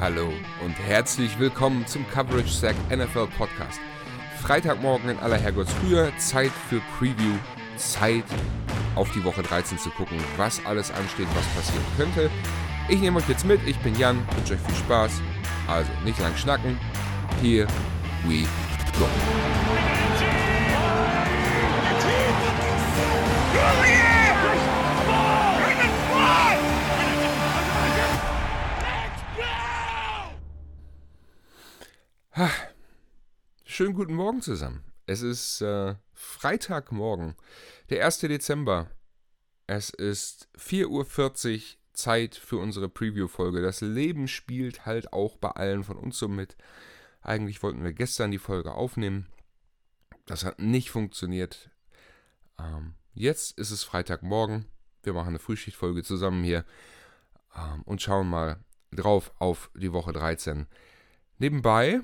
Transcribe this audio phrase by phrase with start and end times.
[0.00, 0.32] Hallo
[0.64, 3.78] und herzlich willkommen zum Coverage Sack NFL Podcast.
[4.40, 7.34] Freitagmorgen in aller Herrgottsfrühe, Zeit für Preview,
[7.76, 8.24] Zeit
[8.94, 12.30] auf die Woche 13 zu gucken, was alles ansteht, was passieren könnte.
[12.88, 15.20] Ich nehme euch jetzt mit, ich bin Jan, wünsche euch viel Spaß.
[15.68, 16.78] Also nicht lang schnacken,
[17.42, 17.66] here
[18.26, 18.46] we
[18.98, 19.06] go.
[33.80, 34.84] Schönen guten Morgen zusammen.
[35.06, 37.34] Es ist äh, Freitagmorgen,
[37.88, 38.18] der 1.
[38.18, 38.90] Dezember.
[39.66, 41.62] Es ist 4.40 Uhr
[41.94, 43.62] Zeit für unsere Preview-Folge.
[43.62, 46.58] Das Leben spielt halt auch bei allen von uns so mit.
[47.22, 49.28] Eigentlich wollten wir gestern die Folge aufnehmen.
[50.26, 51.70] Das hat nicht funktioniert.
[52.58, 54.66] Ähm, jetzt ist es Freitagmorgen.
[55.04, 56.66] Wir machen eine Frühschichtfolge zusammen hier
[57.56, 60.66] ähm, und schauen mal drauf auf die Woche 13.
[61.38, 62.02] Nebenbei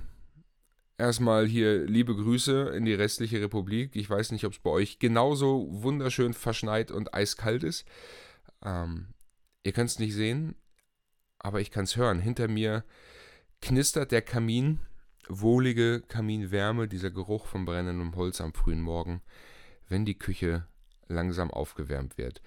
[0.98, 3.97] Erstmal hier liebe Grüße in die restliche Republik.
[3.97, 7.84] Ich weiß nicht, ob es bei euch genauso wunderschön verschneit und eiskalt ist.
[8.64, 9.08] Ähm,
[9.62, 10.55] ihr könnt es nicht sehen,
[11.38, 12.19] aber ich kann es hören.
[12.19, 12.83] Hinter mir
[13.61, 14.80] knistert der Kamin,
[15.28, 19.20] wohlige Kaminwärme, dieser Geruch von brennendem Holz am frühen Morgen,
[19.88, 20.66] wenn die Küche
[21.08, 22.41] langsam aufgewärmt wird.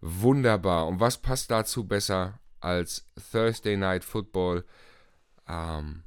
[0.00, 0.88] Wunderbar.
[0.88, 4.64] Und was passt dazu besser als Thursday Night Football?
[5.48, 6.02] Ähm,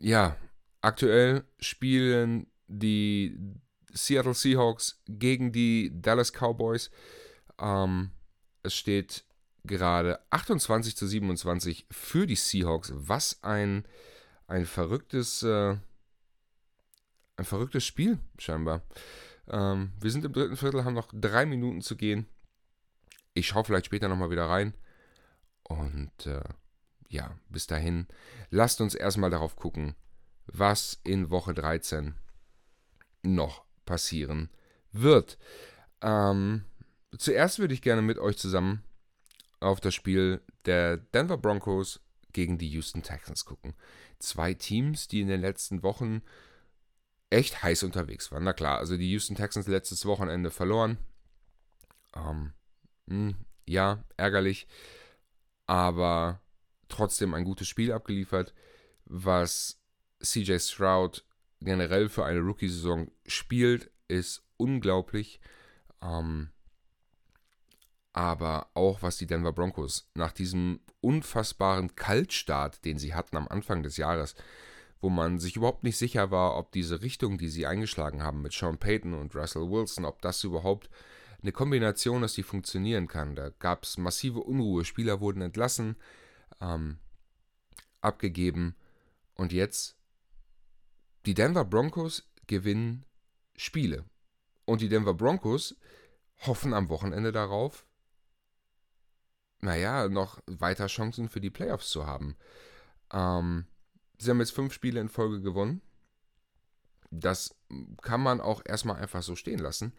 [0.00, 0.36] ja,
[0.80, 3.38] aktuell spielen die
[3.92, 6.90] Seattle Seahawks gegen die Dallas Cowboys.
[7.58, 8.10] Ähm,
[8.62, 9.24] es steht
[9.64, 12.92] gerade 28 zu 27 für die Seahawks.
[12.94, 13.84] Was ein,
[14.46, 15.76] ein verrücktes, äh,
[17.36, 18.82] ein verrücktes Spiel, scheinbar.
[19.48, 22.26] Ähm, wir sind im dritten Viertel, haben noch drei Minuten zu gehen.
[23.34, 24.74] Ich schaue vielleicht später nochmal wieder rein.
[25.64, 26.42] Und äh,
[27.10, 28.06] ja, bis dahin,
[28.50, 29.96] lasst uns erstmal darauf gucken,
[30.46, 32.14] was in Woche 13
[33.22, 34.48] noch passieren
[34.92, 35.36] wird.
[36.00, 36.64] Ähm,
[37.18, 38.82] zuerst würde ich gerne mit euch zusammen
[39.58, 42.00] auf das Spiel der Denver Broncos
[42.32, 43.74] gegen die Houston Texans gucken.
[44.20, 46.22] Zwei Teams, die in den letzten Wochen
[47.28, 48.44] echt heiß unterwegs waren.
[48.44, 50.96] Na klar, also die Houston Texans letztes Wochenende verloren.
[52.14, 52.52] Ähm,
[53.06, 53.34] mh, hm,
[53.66, 54.68] ja, ärgerlich.
[55.66, 56.40] Aber
[56.90, 58.54] trotzdem ein gutes Spiel abgeliefert,
[59.04, 59.80] was
[60.22, 61.24] CJ Stroud
[61.60, 65.40] generell für eine Rookie-Saison spielt, ist unglaublich.
[66.02, 66.50] Ähm,
[68.12, 73.82] aber auch was die Denver Broncos nach diesem unfassbaren Kaltstart, den sie hatten am Anfang
[73.82, 74.34] des Jahres,
[75.00, 78.52] wo man sich überhaupt nicht sicher war, ob diese Richtung, die sie eingeschlagen haben mit
[78.52, 80.90] Sean Payton und Russell Wilson, ob das überhaupt
[81.40, 83.34] eine Kombination ist, die funktionieren kann.
[83.34, 85.96] Da gab es massive Unruhe, Spieler wurden entlassen,
[86.60, 86.98] ähm,
[88.00, 88.76] abgegeben.
[89.34, 89.96] Und jetzt,
[91.26, 93.04] die Denver Broncos gewinnen
[93.56, 94.04] Spiele.
[94.64, 95.76] Und die Denver Broncos
[96.38, 97.86] hoffen am Wochenende darauf,
[99.60, 102.36] naja, noch weiter Chancen für die Playoffs zu haben.
[103.12, 103.66] Ähm,
[104.18, 105.82] sie haben jetzt fünf Spiele in Folge gewonnen.
[107.10, 107.54] Das
[108.02, 109.92] kann man auch erstmal einfach so stehen lassen.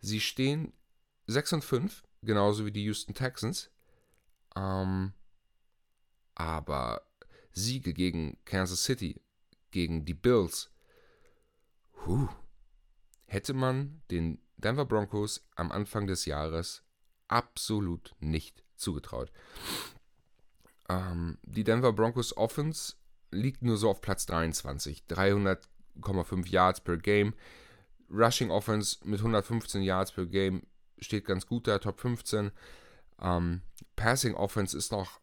[0.00, 0.72] Sie stehen
[1.26, 3.70] 6 und 5, genauso wie die Houston Texans.
[4.56, 5.12] Ähm,
[6.34, 7.02] aber
[7.52, 9.20] Siege gegen Kansas City,
[9.70, 10.70] gegen die Bills,
[12.06, 12.28] huh,
[13.26, 16.82] hätte man den Denver Broncos am Anfang des Jahres
[17.28, 19.32] absolut nicht zugetraut.
[20.88, 22.94] Ähm, die Denver Broncos Offense
[23.30, 27.34] liegt nur so auf Platz 23, 300,5 Yards per Game.
[28.10, 30.62] Rushing Offense mit 115 Yards per Game
[30.98, 32.52] steht ganz gut da, Top 15.
[33.20, 33.62] Ähm,
[33.96, 35.21] Passing Offense ist noch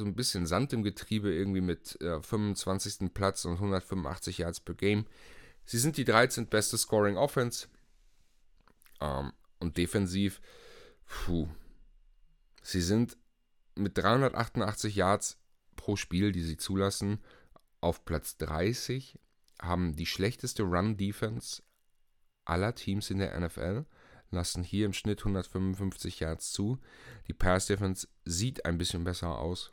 [0.00, 3.12] so ein bisschen Sand im Getriebe, irgendwie mit äh, 25.
[3.12, 5.06] Platz und 185 Yards per Game.
[5.64, 6.46] Sie sind die 13.
[6.46, 7.68] beste Scoring Offense.
[9.00, 10.40] Ähm, und defensiv,
[11.06, 11.48] puh.
[12.62, 13.16] Sie sind
[13.74, 15.38] mit 388 Yards
[15.76, 17.18] pro Spiel, die sie zulassen,
[17.80, 19.18] auf Platz 30,
[19.60, 21.62] haben die schlechteste Run-Defense
[22.44, 23.84] aller Teams in der NFL
[24.30, 26.78] lassen hier im Schnitt 155 Yards zu.
[27.26, 29.72] Die Pass Defense sieht ein bisschen besser aus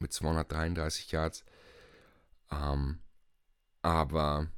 [0.00, 1.44] mit 233 Yards.
[2.50, 2.98] Ähm,
[3.82, 4.48] aber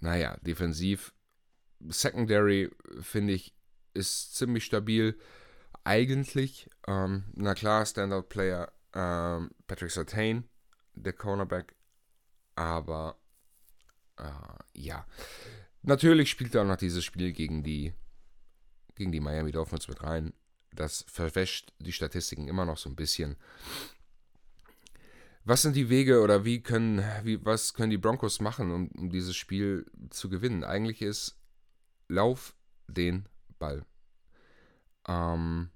[0.00, 1.14] naja, defensiv,
[1.88, 2.70] Secondary
[3.00, 3.54] finde ich
[3.94, 5.18] ist ziemlich stabil.
[5.84, 10.48] Eigentlich, ähm, na klar, Standout-Player ähm, Patrick Sertain,
[10.94, 11.74] der Cornerback,
[12.54, 13.18] aber
[14.18, 15.06] äh, ja,
[15.82, 17.92] natürlich spielt er auch noch dieses Spiel gegen die
[18.94, 20.32] gegen die Miami Dolphins mit rein.
[20.72, 23.36] Das verwäscht die Statistiken immer noch so ein bisschen.
[25.44, 29.10] Was sind die Wege oder wie können, wie, was können die Broncos machen, um, um
[29.10, 30.64] dieses Spiel zu gewinnen?
[30.64, 31.38] Eigentlich ist
[32.08, 32.56] Lauf
[32.86, 33.84] den Ball.
[35.06, 35.70] Ähm,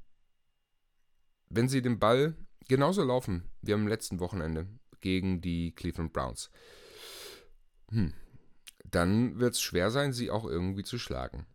[1.51, 2.35] wenn sie den Ball
[2.67, 4.67] genauso laufen wie am letzten Wochenende
[5.01, 6.51] gegen die Cleveland Browns,
[7.91, 8.15] hm,
[8.85, 11.47] dann wird es schwer sein, sie auch irgendwie zu schlagen.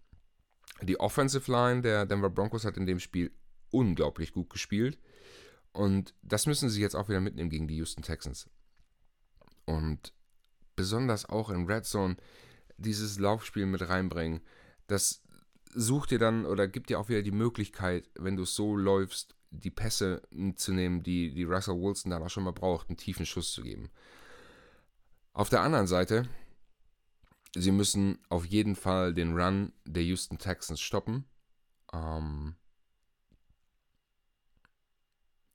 [0.81, 3.31] Die Offensive Line der Denver Broncos hat in dem Spiel
[3.71, 4.99] unglaublich gut gespielt.
[5.73, 8.49] Und das müssen sie jetzt auch wieder mitnehmen gegen die Houston Texans.
[9.65, 10.13] Und
[10.75, 12.17] besonders auch in Red Zone
[12.77, 14.41] dieses Laufspiel mit reinbringen.
[14.87, 15.23] Das
[15.73, 19.71] sucht dir dann oder gibt dir auch wieder die Möglichkeit, wenn du so läufst, die
[19.71, 20.21] Pässe
[20.55, 23.61] zu nehmen, die, die Russell Wilson dann auch schon mal braucht, einen tiefen Schuss zu
[23.61, 23.89] geben.
[25.33, 26.27] Auf der anderen Seite,
[27.55, 31.25] sie müssen auf jeden Fall den Run der Houston Texans stoppen.
[31.91, 32.55] Ähm,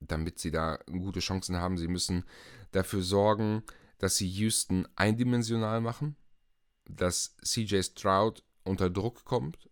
[0.00, 1.78] damit sie da gute Chancen haben.
[1.78, 2.24] Sie müssen
[2.72, 3.62] dafür sorgen,
[3.98, 6.16] dass sie Houston eindimensional machen,
[6.84, 9.68] dass CJ Stroud unter Druck kommt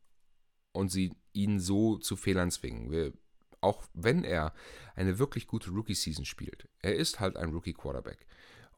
[0.73, 2.91] und sie ihn so zu Fehlern zwingen.
[2.91, 3.13] Wir,
[3.61, 4.53] auch wenn er
[4.95, 6.69] eine wirklich gute Rookie-Season spielt.
[6.81, 8.27] Er ist halt ein Rookie-Quarterback.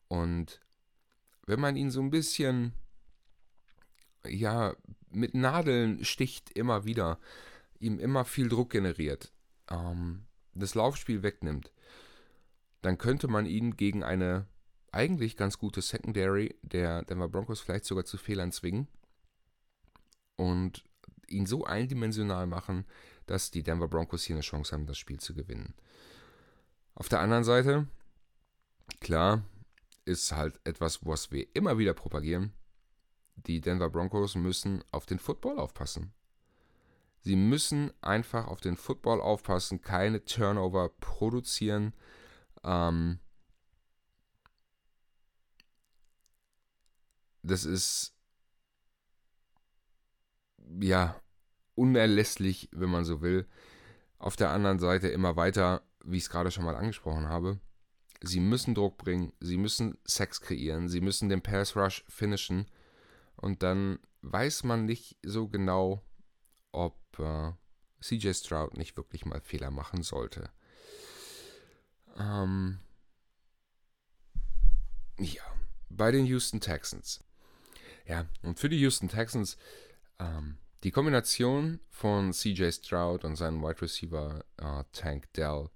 [0.09, 0.61] Und
[1.47, 2.73] wenn man ihn so ein bisschen,
[4.27, 4.77] ja,
[5.11, 7.19] mit Nadeln sticht immer wieder,
[7.81, 9.33] ihm immer viel Druck generiert,
[9.71, 10.28] ähm,
[10.59, 11.73] das Laufspiel wegnimmt,
[12.83, 14.47] dann könnte man ihn gegen eine
[14.93, 18.89] eigentlich ganz gute Secondary der Denver Broncos vielleicht sogar zu Fehlern zwingen
[20.37, 20.85] und
[21.29, 22.87] ihn so eindimensional machen,
[23.27, 25.75] dass die Denver Broncos hier eine Chance haben, das Spiel zu gewinnen.
[26.95, 27.87] Auf der anderen Seite,
[29.01, 29.43] klar,
[30.05, 32.53] ist halt etwas, was wir immer wieder propagieren.
[33.37, 36.13] Die Denver Broncos müssen auf den Football aufpassen.
[37.29, 41.93] Sie müssen einfach auf den Football aufpassen, keine Turnover produzieren.
[42.65, 43.19] Ähm,
[47.43, 48.17] das ist
[50.81, 51.21] ja
[51.75, 53.47] unerlässlich, wenn man so will.
[54.19, 57.61] Auf der anderen Seite immer weiter, wie ich es gerade schon mal angesprochen habe.
[58.23, 62.65] Sie müssen Druck bringen, sie müssen Sex kreieren, sie müssen den Pass Rush finishen
[63.37, 66.03] und dann weiß man nicht so genau,
[66.73, 67.53] ob äh,
[68.01, 70.51] CJ Stroud nicht wirklich mal Fehler machen sollte.
[72.19, 72.79] Ähm,
[75.19, 75.43] ja,
[75.89, 77.25] bei den Houston Texans.
[78.07, 79.57] Ja, und für die Houston Texans,
[80.19, 85.71] ähm, die Kombination von CJ Stroud und seinem Wide Receiver äh, Tank Dell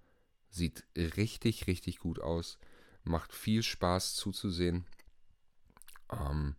[0.49, 2.59] sieht richtig, richtig gut aus.
[3.05, 4.87] Macht viel Spaß zuzusehen.
[6.11, 6.55] Ähm,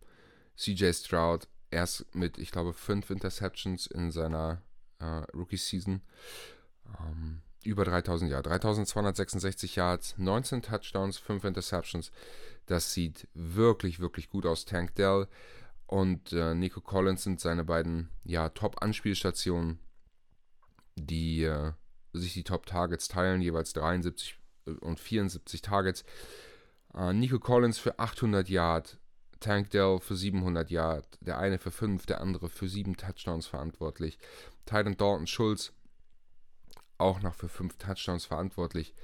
[0.56, 4.62] CJ Stroud erst mit, ich glaube, fünf Interceptions in seiner
[5.02, 6.02] Rookie-Season.
[7.00, 12.12] Ähm, über 3000 Yards, 3266 Yards, 19 Touchdowns, 5 Interceptions.
[12.66, 14.64] Das sieht wirklich, wirklich gut aus.
[14.64, 15.28] Tank Dell
[15.86, 19.78] und äh, Nico Collins sind seine beiden ja, Top-Anspielstationen,
[20.96, 21.72] die äh,
[22.12, 26.04] sich die Top-Targets teilen, jeweils 73 äh, und 74 Targets.
[26.94, 28.98] Äh, Nico Collins für 800 Yards,
[29.44, 34.18] Tank Dell für 700 Yards, der eine für 5, der andere für 7 Touchdowns verantwortlich.
[34.64, 35.74] Titan Dalton Schulz
[36.96, 38.94] auch noch für 5 Touchdowns verantwortlich.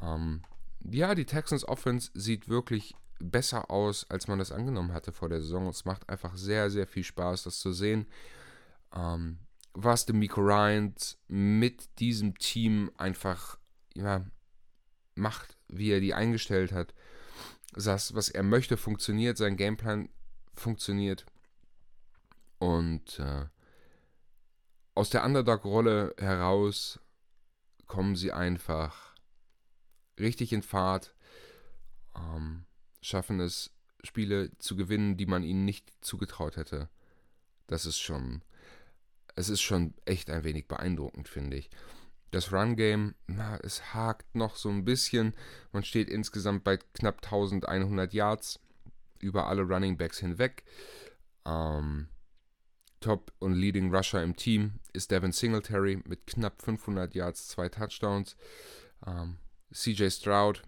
[0.00, 0.42] Ähm,
[0.84, 5.40] ja, die Texans Offense sieht wirklich besser aus, als man das angenommen hatte vor der
[5.40, 5.66] Saison.
[5.68, 8.06] Es macht einfach sehr, sehr viel Spaß, das zu sehen.
[8.94, 9.38] Ähm,
[9.72, 13.56] was Miko Ryans mit diesem Team einfach
[13.94, 14.26] ja,
[15.14, 16.92] macht, wie er die eingestellt hat
[17.72, 20.08] das, was er möchte, funktioniert, sein Gameplan
[20.54, 21.26] funktioniert.
[22.58, 23.46] Und äh,
[24.94, 27.00] aus der Underdog-Rolle heraus
[27.86, 29.14] kommen sie einfach
[30.18, 31.14] richtig in Fahrt,
[32.14, 32.64] ähm,
[33.00, 33.70] schaffen es,
[34.04, 36.88] Spiele zu gewinnen, die man ihnen nicht zugetraut hätte.
[37.66, 38.42] Das ist schon,
[39.34, 41.70] es ist schon echt ein wenig beeindruckend, finde ich.
[42.32, 43.14] Das Run-Game,
[43.62, 45.34] es hakt noch so ein bisschen.
[45.70, 48.58] Man steht insgesamt bei knapp 1100 Yards
[49.20, 50.64] über alle Running Backs hinweg.
[51.44, 52.08] Ähm,
[53.00, 58.34] Top und Leading Rusher im Team ist Devin Singletary mit knapp 500 Yards, zwei Touchdowns.
[59.06, 59.36] Ähm,
[59.70, 60.62] CJ Stroud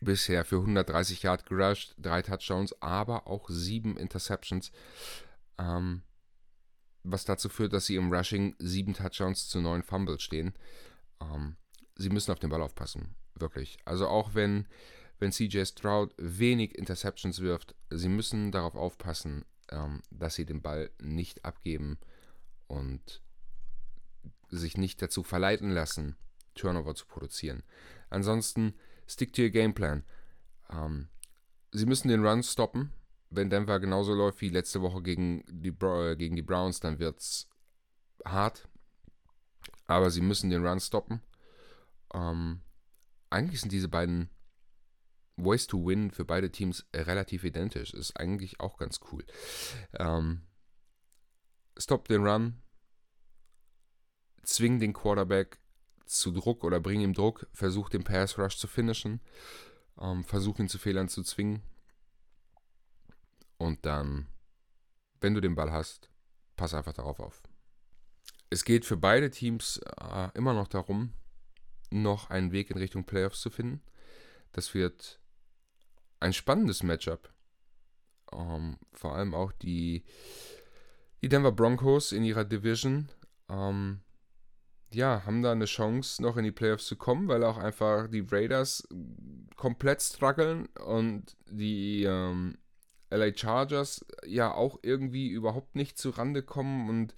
[0.00, 4.72] bisher für 130 Yards gerusht, drei Touchdowns, aber auch sieben Interceptions.
[5.58, 6.02] Ähm,
[7.06, 10.54] was dazu führt, dass sie im Rushing sieben Touchdowns zu neun Fumbles stehen.
[11.20, 11.56] Ähm,
[11.94, 13.78] sie müssen auf den Ball aufpassen, wirklich.
[13.84, 14.66] Also auch wenn,
[15.18, 20.90] wenn CJ Stroud wenig Interceptions wirft, sie müssen darauf aufpassen, ähm, dass sie den Ball
[21.00, 21.98] nicht abgeben
[22.66, 23.22] und
[24.48, 26.16] sich nicht dazu verleiten lassen,
[26.54, 27.62] Turnover zu produzieren.
[28.10, 28.74] Ansonsten
[29.06, 30.04] stick to your Gameplan.
[30.70, 31.08] Ähm,
[31.72, 32.92] sie müssen den Run stoppen.
[33.30, 37.18] Wenn Denver genauso läuft wie letzte Woche gegen die, äh, gegen die Browns, dann wird
[37.18, 37.48] es
[38.24, 38.68] hart.
[39.86, 41.22] Aber sie müssen den Run stoppen.
[42.14, 42.60] Ähm,
[43.30, 44.30] eigentlich sind diese beiden
[45.36, 47.92] Ways to Win für beide Teams relativ identisch.
[47.92, 49.24] Ist eigentlich auch ganz cool.
[49.94, 50.42] Ähm,
[51.76, 52.62] stop den Run,
[54.42, 55.58] zwing den Quarterback
[56.06, 59.20] zu Druck oder bring ihm Druck, versuch den Pass Rush zu finishen,
[60.00, 61.62] ähm, versuch ihn zu Fehlern zu zwingen.
[63.58, 64.26] Und dann,
[65.20, 66.10] wenn du den Ball hast,
[66.56, 67.42] pass einfach darauf auf.
[68.50, 71.12] Es geht für beide Teams äh, immer noch darum,
[71.90, 73.82] noch einen Weg in Richtung Playoffs zu finden.
[74.52, 75.20] Das wird
[76.20, 77.32] ein spannendes Matchup.
[78.32, 80.04] Ähm, vor allem auch die,
[81.22, 83.08] die Denver Broncos in ihrer Division.
[83.48, 84.00] Ähm,
[84.92, 88.26] ja, haben da eine Chance, noch in die Playoffs zu kommen, weil auch einfach die
[88.30, 88.86] Raiders
[89.56, 92.56] komplett strugglen und die ähm,
[93.10, 97.14] LA Chargers ja auch irgendwie überhaupt nicht zu Rande kommen und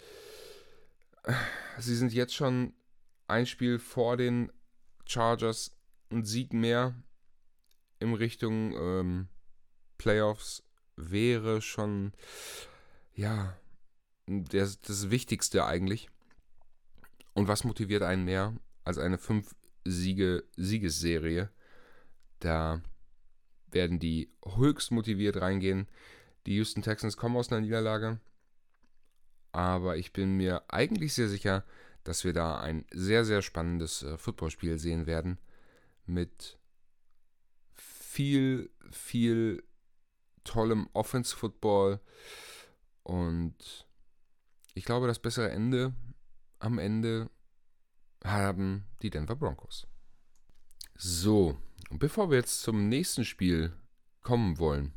[1.25, 1.33] äh,
[1.79, 2.75] sie sind jetzt schon
[3.27, 4.53] ein Spiel vor den
[5.07, 5.77] Chargers,
[6.11, 6.95] ein Sieg mehr
[7.99, 9.29] in Richtung ähm,
[9.99, 10.65] Playoffs
[10.97, 12.13] wäre schon,
[13.15, 13.57] ja,
[14.27, 16.09] das, das Wichtigste eigentlich.
[17.35, 18.55] Und was motiviert einen mehr
[18.85, 21.51] als eine 5-Siege-Siegesserie?
[22.41, 22.83] Da
[23.71, 25.89] werden die höchst motiviert reingehen.
[26.47, 28.21] Die Houston Texans kommen aus einer Niederlage.
[29.53, 31.65] Aber ich bin mir eigentlich sehr sicher,
[32.05, 35.39] dass wir da ein sehr, sehr spannendes äh, Footballspiel sehen werden.
[36.07, 36.59] Mit
[37.75, 39.63] viel, viel
[40.45, 42.01] tollem Offense-Football.
[43.03, 43.87] Und
[44.75, 45.95] ich glaube, das bessere Ende
[46.59, 47.31] am Ende
[48.25, 49.87] haben die Denver Broncos.
[50.97, 51.59] So,
[51.91, 53.73] und bevor wir jetzt zum nächsten Spiel
[54.23, 54.93] kommen wollen,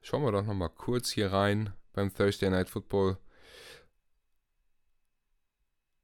[0.00, 3.18] schauen wir doch nochmal kurz hier rein beim Thursday Night Football.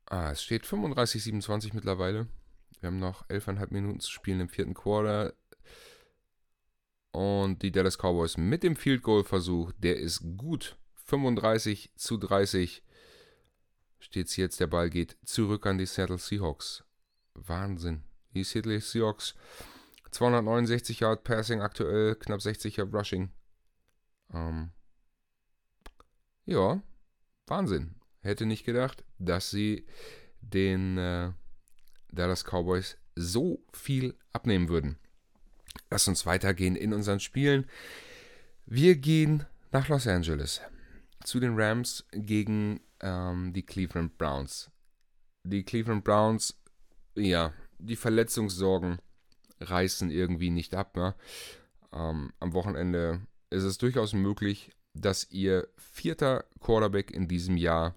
[0.07, 2.29] Ah, es steht 35-27 mittlerweile.
[2.81, 5.35] Wir haben noch 11,5 Minuten zu spielen im vierten Quarter.
[7.11, 10.77] Und die Dallas Cowboys mit dem Field Goal Versuch, der ist gut.
[11.07, 12.83] 35 zu 30
[13.99, 14.61] steht es jetzt.
[14.61, 16.85] Der Ball geht zurück an die Seattle Seahawks.
[17.35, 18.03] Wahnsinn.
[18.35, 19.35] Die Seattle Seahawks
[20.11, 23.31] 269 Yard Passing aktuell, knapp 60 Yard Rushing.
[24.33, 24.71] Ähm,
[26.45, 26.83] ja,
[27.47, 27.97] Wahnsinn.
[28.23, 29.87] Hätte nicht gedacht, dass sie
[30.41, 31.33] den äh,
[32.11, 34.99] Dallas Cowboys so viel abnehmen würden.
[35.91, 37.67] Lass uns weitergehen in unseren Spielen.
[38.65, 40.61] Wir gehen nach Los Angeles
[41.25, 44.71] zu den Rams gegen ähm, die Cleveland Browns.
[45.45, 46.59] Die Cleveland Browns,
[47.15, 48.99] ja, die Verletzungssorgen
[49.61, 50.97] reißen irgendwie nicht ab.
[50.97, 51.15] Ne?
[51.93, 53.21] Ähm, am Wochenende
[53.51, 57.95] ist es durchaus möglich, dass ihr vierter Quarterback in diesem Jahr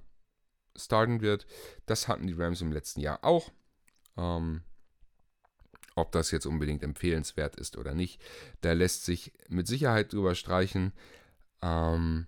[0.75, 1.45] starten wird.
[1.85, 3.51] Das hatten die Rams im letzten Jahr auch.
[4.17, 4.61] Ähm,
[5.95, 8.21] ob das jetzt unbedingt empfehlenswert ist oder nicht,
[8.61, 10.93] da lässt sich mit Sicherheit drüber streichen.
[11.61, 12.27] Ähm,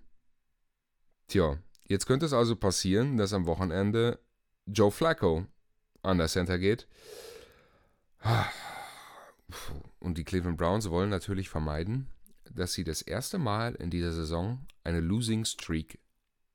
[1.28, 1.56] tja,
[1.88, 4.18] jetzt könnte es also passieren, dass am Wochenende
[4.66, 5.46] Joe Flacco
[6.02, 6.86] an der Center geht.
[10.00, 12.08] Und die Cleveland Browns wollen natürlich vermeiden,
[12.50, 15.98] dass sie das erste Mal in dieser Saison eine Losing Streak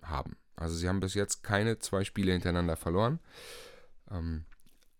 [0.01, 0.37] haben.
[0.55, 3.19] Also sie haben bis jetzt keine zwei Spiele hintereinander verloren.
[4.09, 4.45] Ähm,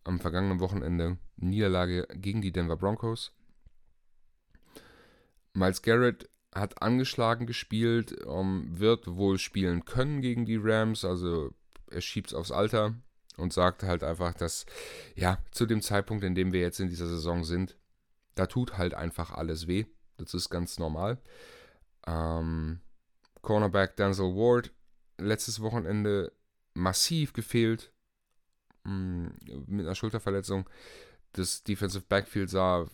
[0.04, 3.34] am vergangenen Wochenende Niederlage gegen die Denver Broncos.
[5.54, 11.52] Miles Garrett hat angeschlagen gespielt, ähm, wird wohl spielen können gegen die Rams, also
[11.90, 12.96] er schiebt es aufs Alter
[13.38, 14.66] und sagt halt einfach, dass
[15.16, 17.76] ja, zu dem Zeitpunkt, in dem wir jetzt in dieser Saison sind,
[18.40, 19.86] da tut halt einfach alles weh.
[20.18, 21.20] Das ist ganz normal.
[22.06, 22.80] Ähm,
[23.42, 24.72] Cornerback Denzel Ward,
[25.18, 26.32] letztes Wochenende
[26.74, 27.92] massiv gefehlt,
[28.88, 29.28] Mm,
[29.68, 30.68] mit einer Schulterverletzung.
[31.34, 32.88] Das Defensive Backfield sah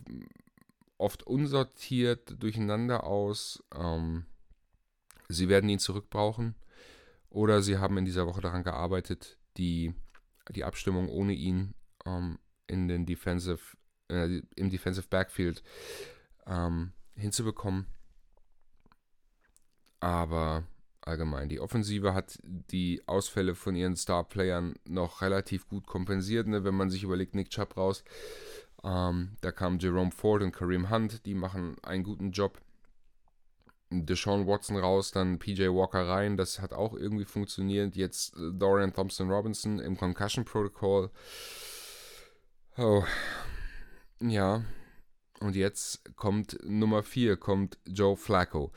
[0.97, 3.63] oft unsortiert durcheinander aus.
[3.75, 4.25] Ähm,
[5.29, 6.55] sie werden ihn zurückbrauchen.
[7.29, 9.93] Oder sie haben in dieser Woche daran gearbeitet, die,
[10.49, 13.77] die Abstimmung ohne ihn ähm, in den Defensive,
[14.13, 15.63] äh, im Defensive Backfield
[16.47, 17.87] ähm, hinzubekommen.
[19.99, 20.63] Aber
[21.07, 21.49] allgemein.
[21.49, 26.47] Die Offensive hat die Ausfälle von ihren Star-Playern noch relativ gut kompensiert.
[26.47, 26.63] Ne?
[26.63, 28.03] Wenn man sich überlegt, Nick Chubb raus,
[28.83, 32.59] ähm, da kamen Jerome Ford und Kareem Hunt, die machen einen guten Job.
[33.89, 37.95] Deshaun Watson raus, dann PJ Walker rein, das hat auch irgendwie funktioniert.
[37.95, 41.11] Jetzt äh, Dorian Thompson Robinson im Concussion Protocol.
[42.77, 43.03] Oh,
[44.29, 44.63] ja.
[45.39, 48.71] Und jetzt kommt Nummer 4, kommt Joe Flacco.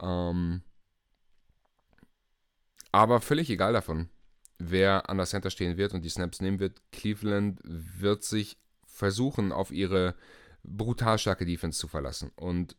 [0.00, 0.62] Ähm,
[2.90, 4.08] aber völlig egal davon,
[4.58, 6.82] wer an der Center stehen wird und die Snaps nehmen wird.
[6.92, 10.14] Cleveland wird sich versuchen, auf ihre
[10.62, 12.30] brutal starke Defense zu verlassen.
[12.36, 12.76] Und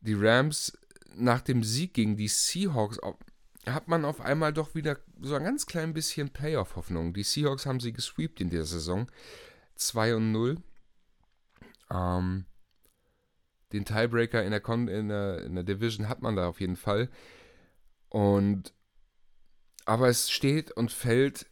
[0.00, 0.78] die Rams
[1.14, 2.98] nach dem Sieg gegen die Seahawks
[3.66, 7.12] hat man auf einmal doch wieder so ein ganz klein bisschen Playoff-Hoffnung.
[7.12, 9.10] Die Seahawks haben sie gesweept in der Saison.
[9.80, 10.56] 2 und 0.
[11.90, 12.44] Ähm,
[13.72, 16.76] den Tiebreaker in der, Con in, der, in der Division hat man da auf jeden
[16.76, 17.08] Fall.
[18.08, 18.74] Und
[19.86, 21.46] aber es steht und fällt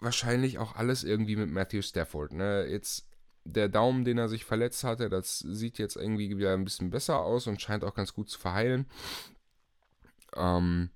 [0.00, 2.32] wahrscheinlich auch alles irgendwie mit Matthew Stafford.
[2.32, 2.66] Ne?
[2.66, 3.06] Jetzt
[3.44, 7.20] der Daumen, den er sich verletzt hatte, das sieht jetzt irgendwie wieder ein bisschen besser
[7.20, 8.86] aus und scheint auch ganz gut zu verheilen.
[10.36, 10.90] Ähm,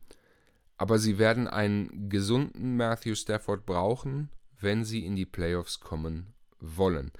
[0.76, 7.12] aber sie werden einen gesunden Matthew Stafford brauchen, wenn sie in die Playoffs kommen wollen.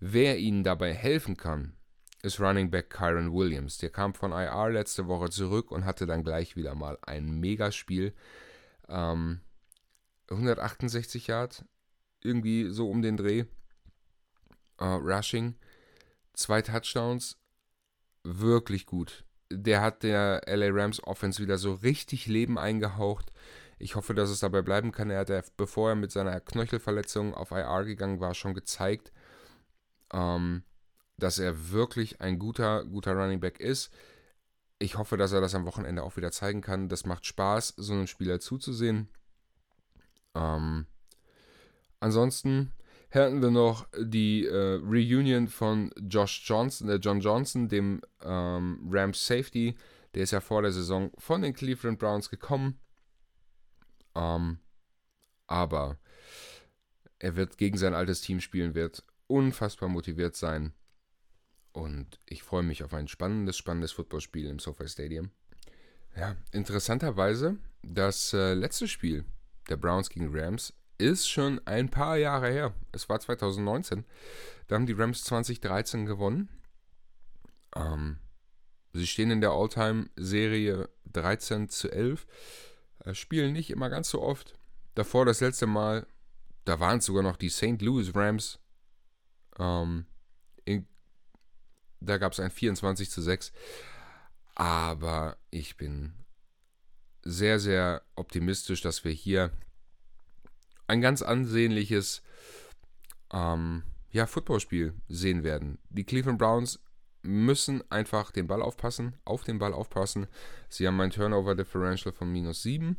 [0.00, 1.74] Wer ihnen dabei helfen kann,
[2.22, 3.78] ist Running Back Kyron Williams.
[3.78, 8.12] Der kam von IR letzte Woche zurück und hatte dann gleich wieder mal ein Megaspiel.
[8.88, 9.40] Ähm,
[10.30, 11.64] 168 Yard,
[12.22, 13.44] irgendwie so um den Dreh.
[14.80, 15.56] Uh, Rushing,
[16.32, 17.36] zwei Touchdowns,
[18.22, 19.24] wirklich gut.
[19.52, 23.30] Der hat der LA Rams Offense wieder so richtig Leben eingehaucht.
[23.82, 25.08] Ich hoffe, dass es dabei bleiben kann.
[25.08, 29.10] Er hat, bevor er mit seiner Knöchelverletzung auf IR gegangen war, schon gezeigt,
[30.12, 30.64] ähm,
[31.16, 33.90] dass er wirklich ein guter, guter Running Back ist.
[34.78, 36.90] Ich hoffe, dass er das am Wochenende auch wieder zeigen kann.
[36.90, 39.08] Das macht Spaß, so einem Spieler zuzusehen.
[40.34, 40.84] Ähm,
[42.00, 42.72] ansonsten
[43.08, 49.26] hätten wir noch die äh, Reunion von Josh Johnson, äh, John Johnson, dem ähm, Rams
[49.26, 49.74] Safety.
[50.14, 52.78] Der ist ja vor der Saison von den Cleveland Browns gekommen.
[54.14, 54.58] Ähm,
[55.46, 55.98] aber
[57.18, 60.72] er wird gegen sein altes Team spielen, wird unfassbar motiviert sein.
[61.72, 65.30] Und ich freue mich auf ein spannendes, spannendes Footballspiel im SoFi Stadium.
[66.16, 69.24] Ja, interessanterweise, das äh, letzte Spiel
[69.68, 72.74] der Browns gegen Rams ist schon ein paar Jahre her.
[72.92, 74.04] Es war 2019.
[74.66, 76.48] Da haben die Rams 2013 gewonnen.
[77.74, 78.18] Ähm,
[78.92, 82.26] sie stehen in der All-Time-Serie 13 zu 11.
[83.04, 84.54] Äh, spielen nicht immer ganz so oft.
[84.94, 86.06] Davor das letzte Mal,
[86.64, 87.80] da waren es sogar noch die St.
[87.80, 88.58] Louis Rams.
[89.58, 90.06] Ähm,
[90.64, 90.86] in,
[92.00, 93.52] da gab es ein 24 zu 6.
[94.54, 96.12] Aber ich bin
[97.22, 99.52] sehr, sehr optimistisch, dass wir hier
[100.86, 102.22] ein ganz ansehnliches
[103.32, 105.78] ähm, ja, Footballspiel sehen werden.
[105.88, 106.80] Die Cleveland Browns
[107.22, 110.26] müssen einfach den Ball aufpassen, auf den Ball aufpassen.
[110.68, 112.96] Sie haben ein Turnover Differential von minus 7.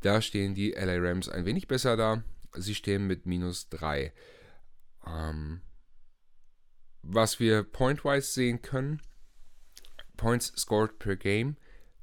[0.00, 2.22] Da stehen die LA Rams ein wenig besser da.
[2.54, 4.12] Sie stehen mit minus 3.
[5.06, 5.62] Ähm,
[7.02, 9.00] was wir pointwise sehen können,
[10.16, 11.56] Points scored per Game,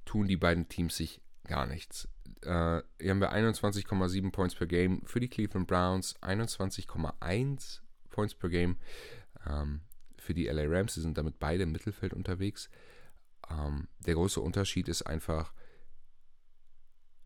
[0.05, 2.07] tun die beiden Teams sich gar nichts.
[2.41, 8.49] Äh, hier haben wir 21,7 Points per Game für die Cleveland Browns, 21,1 Points per
[8.49, 8.77] Game
[9.47, 9.81] ähm,
[10.21, 10.93] für die LA Rams.
[10.93, 12.69] Sie sind damit beide im Mittelfeld unterwegs.
[13.49, 15.53] Ähm, der große Unterschied ist einfach,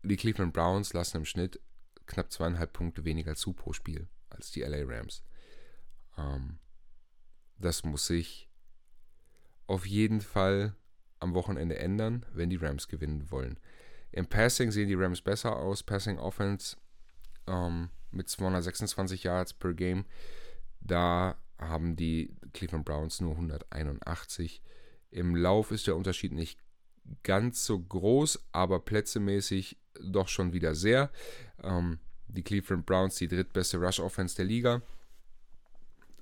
[0.02, 1.60] die Cleveland Browns lassen im Schnitt
[2.06, 5.24] knapp zweieinhalb Punkte weniger zu pro Spiel als die LA Rams.
[6.18, 6.58] Ähm,
[7.58, 8.50] das muss sich
[9.66, 10.76] auf jeden Fall
[11.20, 13.58] am Wochenende ändern, wenn die Rams gewinnen wollen.
[14.12, 15.82] Im Passing sehen die Rams besser aus.
[15.82, 16.76] Passing Offense
[17.46, 20.04] ähm, mit 226 Yards per Game.
[20.80, 21.36] Da
[21.68, 24.62] haben die Cleveland Browns nur 181.
[25.10, 26.58] Im Lauf ist der Unterschied nicht
[27.22, 31.10] ganz so groß, aber plätzemäßig doch schon wieder sehr.
[31.62, 31.98] Ähm,
[32.28, 34.82] die Cleveland Browns die drittbeste Rush Offense der Liga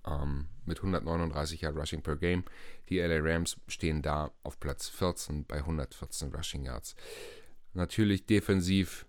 [0.07, 2.45] ähm, mit 139 Yard Rushing per Game.
[2.89, 6.95] Die LA Rams stehen da auf Platz 14 bei 114 Rushing Yards.
[7.75, 9.07] Natürlich defensiv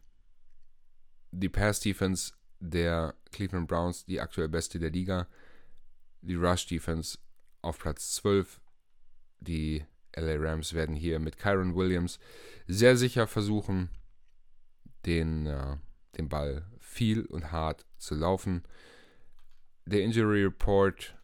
[1.32, 5.28] die Pass-Defense der Cleveland Browns, die aktuell beste der Liga.
[6.24, 7.18] Die Rush-Defense
[7.62, 8.60] auf Platz 12.
[9.40, 12.20] Die LA Rams werden hier mit Kyron Williams
[12.68, 13.90] sehr sicher versuchen,
[15.06, 15.78] den, äh,
[16.18, 18.64] den Ball viel und hart zu laufen.
[19.86, 21.16] Der Injury Report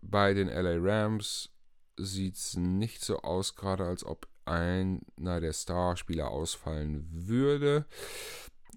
[0.00, 1.50] bei den LA Rams
[1.98, 7.84] sieht nicht so aus, gerade als ob einer der Starspieler ausfallen würde.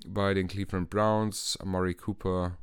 [0.07, 2.57] Bei den Cleveland Browns, Amari Cooper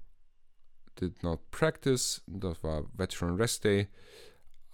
[1.00, 2.22] did not practice.
[2.26, 3.88] Das war Veteran Rest Day.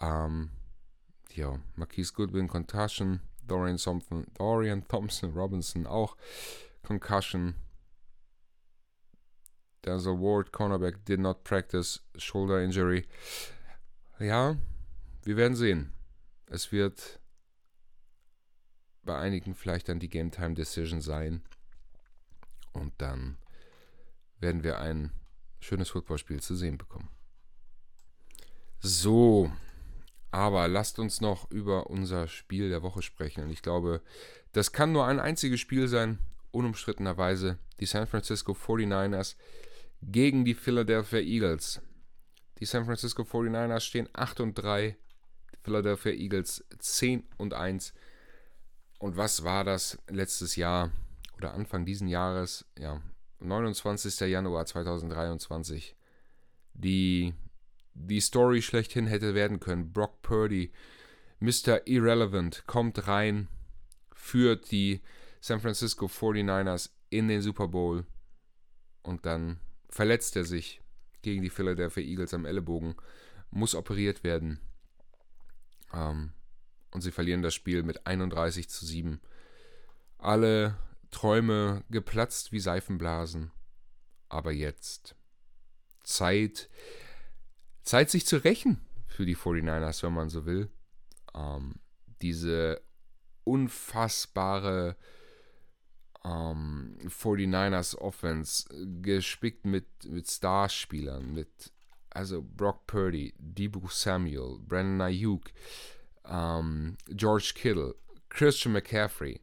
[0.01, 0.51] Ähm,
[1.35, 6.17] ja, Marquise Goodwin Concussion, Dorian Thompson, Dorian Thompson Robinson auch
[6.83, 7.55] Concussion.
[9.85, 13.05] Der Ward Cornerback did not practice, Shoulder Injury.
[14.21, 14.57] Ja,
[15.25, 15.93] wir werden sehen.
[16.47, 17.19] Es wird
[19.03, 21.43] bei einigen vielleicht dann die Game Time Decision sein.
[22.73, 23.39] Und dann
[24.39, 25.11] werden wir ein
[25.63, 27.09] schönes Footballspiel zu sehen bekommen.
[28.81, 29.51] So,
[30.33, 33.45] aber lasst uns noch über unser Spiel der Woche sprechen.
[33.45, 34.03] Und ich glaube,
[34.53, 36.19] das kann nur ein einziges Spiel sein,
[36.51, 37.59] unumstrittenerweise.
[37.81, 39.37] Die San Francisco 49ers
[40.03, 41.81] gegen die Philadelphia Eagles.
[42.59, 44.97] Die San Francisco 49ers stehen 8 und 3,
[45.53, 47.95] die Philadelphia Eagles 10 und 1.
[48.99, 50.91] Und was war das letztes Jahr
[51.37, 52.65] oder Anfang diesen Jahres?
[52.79, 53.01] Ja,
[53.45, 54.21] 29.
[54.21, 55.97] Januar 2023.
[56.75, 57.35] Die
[57.95, 59.93] die Story schlechthin hätte werden können.
[59.93, 60.73] Brock Purdy,
[61.41, 61.87] Mr.
[61.87, 63.49] Irrelevant, kommt rein,
[64.13, 65.01] führt die
[65.41, 68.07] San Francisco 49ers in den Super Bowl
[69.03, 70.81] und dann verletzt er sich
[71.23, 72.95] gegen die Philadelphia Eagles am Ellenbogen,
[73.51, 74.61] muss operiert werden.
[75.93, 76.33] Ähm,
[76.91, 79.21] und sie verlieren das Spiel mit 31 zu 7.
[80.19, 80.77] Alle
[81.13, 83.53] Träume geplatzt wie Seifenblasen.
[84.29, 85.15] Aber jetzt
[86.03, 86.69] Zeit,
[87.83, 90.69] Zeit, sich zu rächen für die 49ers, wenn man so will.
[91.35, 91.77] Ähm,
[92.21, 92.83] diese
[93.45, 94.97] unfassbare
[96.25, 98.69] ähm, 49ers Offense,
[99.03, 101.73] gespickt mit, mit Starspielern, mit
[102.11, 105.51] also Brock Purdy, Debo Samuel, Brandon Ayuk,
[106.25, 107.95] ähm, George Kittle,
[108.29, 109.41] Christian McCaffrey.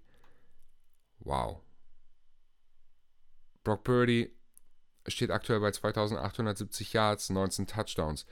[1.20, 1.62] Wow.
[3.64, 4.34] Brock Purdy
[5.08, 8.26] steht aktuell bei 2870 Yards, 19 Touchdowns.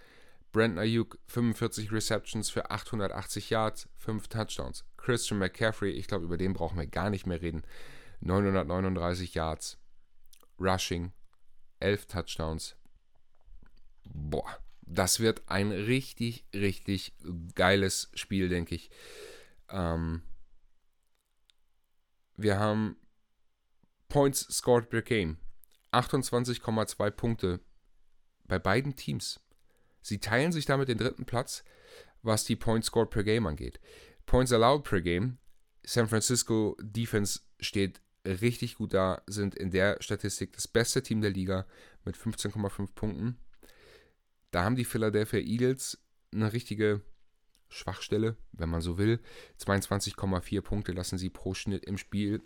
[0.52, 4.86] Brandon Ayuk 45 Receptions für 880 Yards, 5 Touchdowns.
[4.95, 7.63] Christian McCaffrey, ich glaube, über den brauchen wir gar nicht mehr reden.
[8.21, 9.78] 939 Yards,
[10.60, 11.12] Rushing,
[11.80, 12.76] 11 Touchdowns.
[14.06, 17.13] Boah, das wird ein richtig, richtig
[17.54, 18.89] geiles Spiel, denke ich.
[19.69, 20.23] Ähm,
[22.38, 22.95] wir haben
[24.10, 25.38] Points scored per game.
[25.91, 27.60] 28,2 Punkte
[28.45, 29.39] bei beiden Teams.
[30.02, 31.63] Sie teilen sich damit den dritten Platz,
[32.21, 33.80] was die Points scored per Game angeht.
[34.26, 35.39] Points allowed per Game.
[35.86, 41.32] San Francisco Defense steht richtig gut da, sind in der Statistik das beste Team der
[41.32, 41.65] Liga
[42.04, 43.38] mit 15,5 Punkten.
[44.52, 45.97] Da haben die Philadelphia Eagles
[46.34, 47.02] eine richtige
[47.70, 49.20] Schwachstelle, wenn man so will.
[49.60, 52.42] 22,4 Punkte lassen sie pro Schnitt im Spiel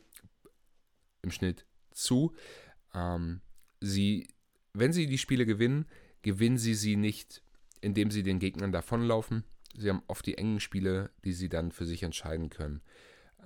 [1.22, 2.34] im Schnitt zu.
[2.94, 3.42] Ähm,
[3.80, 4.28] sie,
[4.74, 5.86] wenn sie die Spiele gewinnen,
[6.22, 7.44] gewinnen sie sie nicht,
[7.82, 9.44] indem sie den Gegnern davonlaufen.
[9.76, 12.82] Sie haben oft die engen Spiele, die sie dann für sich entscheiden können.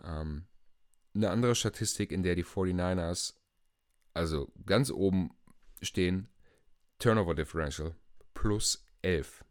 [0.03, 0.45] Ähm,
[1.13, 3.35] eine andere Statistik, in der die 49ers
[4.13, 5.31] also ganz oben
[5.81, 6.29] stehen,
[6.99, 7.95] Turnover Differential
[8.33, 9.44] plus 11.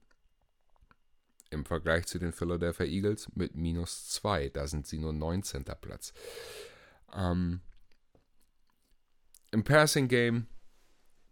[1.54, 4.50] Im Vergleich zu den Philadelphia Eagles mit minus 2.
[4.50, 5.64] Da sind sie nur 19.
[5.80, 6.12] Platz.
[7.14, 7.60] Ähm,
[9.52, 10.46] Im Passing Game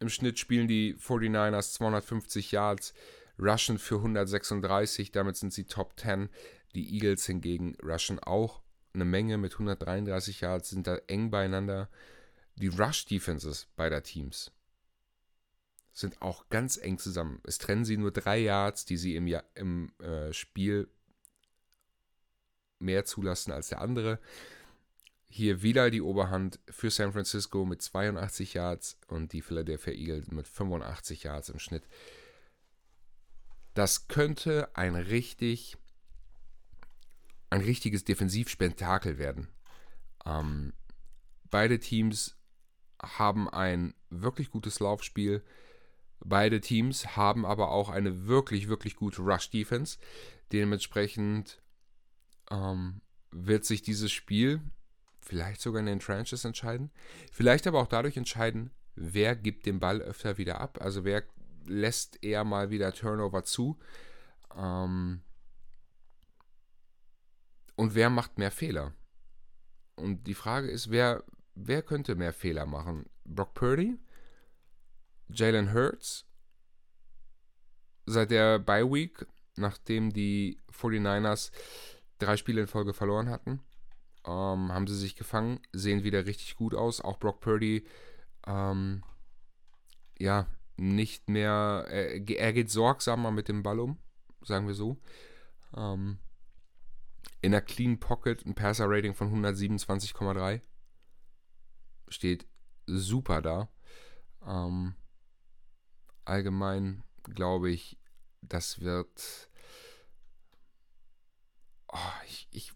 [0.03, 2.93] im Schnitt spielen die 49ers 250 Yards,
[3.39, 6.29] rushen für 136, damit sind sie Top 10.
[6.75, 8.63] Die Eagles hingegen rushen auch
[8.95, 11.89] eine Menge mit 133 Yards, sind da eng beieinander.
[12.57, 14.51] Die Rush-Defenses beider Teams
[15.93, 17.41] sind auch ganz eng zusammen.
[17.45, 20.89] Es trennen sie nur drei Yards, die sie im, im äh, Spiel
[22.79, 24.19] mehr zulassen als der andere.
[25.29, 30.47] Hier wieder die Oberhand für San Francisco mit 82 Yards und die Philadelphia Eagles mit
[30.47, 31.87] 85 Yards im Schnitt.
[33.75, 35.79] Das könnte ein richtig,
[37.49, 39.49] ein richtiges Defensivspektakel werden.
[40.27, 40.75] Ähm,
[41.51, 42.37] beide Teams
[43.01, 45.43] haben ein wirklich gutes Laufspiel.
[46.25, 49.99] Beide Teams haben aber auch eine wirklich, wirklich gute Rush-Defense.
[50.53, 51.61] Dementsprechend
[52.51, 54.61] ähm, wird sich dieses Spiel
[55.21, 56.91] vielleicht sogar in den Trenches entscheiden.
[57.33, 60.79] Vielleicht aber auch dadurch entscheiden, wer gibt den Ball öfter wieder ab.
[60.81, 61.25] Also wer
[61.67, 63.79] lässt eher mal wieder Turnover zu.
[64.57, 65.23] Ähm,
[67.77, 68.93] und wer macht mehr Fehler?
[69.97, 73.07] Und die Frage ist, wer, wer könnte mehr Fehler machen?
[73.25, 73.99] Brock Purdy?
[75.35, 76.27] Jalen Hurts
[78.07, 81.51] seit der Bye Week, nachdem die 49ers
[82.19, 83.61] drei Spiele in Folge verloren hatten,
[84.25, 87.01] ähm, haben sie sich gefangen, sehen wieder richtig gut aus.
[87.01, 87.87] Auch Brock Purdy,
[88.47, 89.03] ähm,
[90.19, 93.99] ja, nicht mehr, er, er, geht sorgsamer mit dem Ball um,
[94.43, 95.01] sagen wir so.
[95.77, 96.19] Ähm,
[97.41, 100.61] in der Clean Pocket ein Passer-Rating von 127,3.
[102.09, 102.47] Steht
[102.87, 103.69] super da.
[104.47, 104.95] Ähm,
[106.25, 107.99] allgemein glaube ich,
[108.43, 109.49] das wird
[111.93, 112.73] oh, ich, ich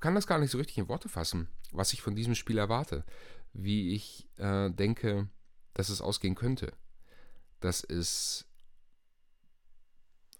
[0.00, 3.04] kann das gar nicht so richtig in Worte fassen, was ich von diesem Spiel erwarte.
[3.52, 5.28] Wie ich äh, denke,
[5.74, 6.72] dass es ausgehen könnte.
[7.58, 8.46] Das ist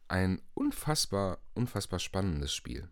[0.09, 2.89] ein unfassbar, unfassbar spannendes Spiel.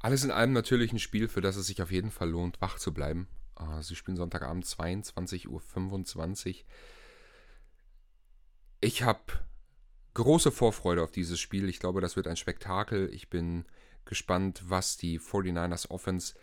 [0.00, 2.78] Alles in allem natürlich ein Spiel, für das es sich auf jeden Fall lohnt, wach
[2.78, 3.28] zu bleiben.
[3.58, 5.62] Uh, sie spielen Sonntagabend 22.25 Uhr.
[8.84, 9.20] Ich habe
[10.14, 11.68] große Vorfreude auf dieses Spiel.
[11.68, 13.08] Ich glaube, das wird ein Spektakel.
[13.14, 13.64] Ich bin
[14.04, 16.34] gespannt, was die 49ers Offense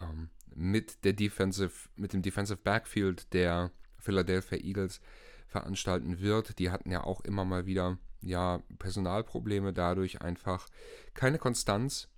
[0.00, 5.00] ähm, mit der Defensive, mit dem Defensive Backfield der Philadelphia Eagles
[5.48, 6.60] veranstalten wird.
[6.60, 10.68] Die hatten ja auch immer mal wieder ja, Personalprobleme dadurch einfach
[11.14, 12.08] keine Konstanz